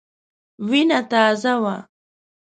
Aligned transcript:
وینه 0.69 0.99
تازه 1.11 1.53
وه. 1.61 1.75